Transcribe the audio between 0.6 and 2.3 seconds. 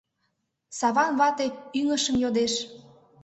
—Саван вате ӱҥышым